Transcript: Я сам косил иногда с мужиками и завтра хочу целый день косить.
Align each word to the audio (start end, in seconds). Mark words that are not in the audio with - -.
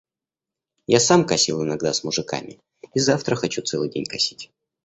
Я 0.87 0.99
сам 0.99 1.27
косил 1.27 1.63
иногда 1.63 1.93
с 1.93 2.03
мужиками 2.03 2.59
и 2.95 2.99
завтра 2.99 3.35
хочу 3.35 3.61
целый 3.61 3.87
день 3.91 4.05
косить. 4.07 4.49